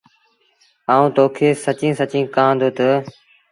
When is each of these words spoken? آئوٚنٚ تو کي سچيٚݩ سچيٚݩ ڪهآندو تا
آئوٚنٚ 0.93 1.13
تو 1.15 1.23
کي 1.35 1.47
سچيٚݩ 1.65 1.97
سچيٚݩ 1.99 2.31
ڪهآندو 2.35 2.69
تا 2.77 2.89